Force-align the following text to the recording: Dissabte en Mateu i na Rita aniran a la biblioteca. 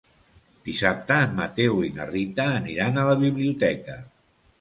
Dissabte 0.69 1.17
en 1.25 1.35
Mateu 1.39 1.77
i 1.87 1.91
na 1.97 2.07
Rita 2.13 2.47
aniran 2.63 2.97
a 2.97 3.05
la 3.11 3.19
biblioteca. 3.21 3.99